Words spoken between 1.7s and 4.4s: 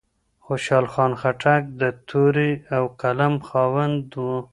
د تورې او قلم خاوند و.